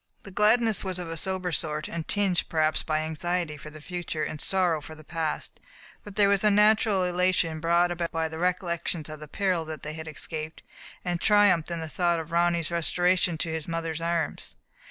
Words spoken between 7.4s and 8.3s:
brought about by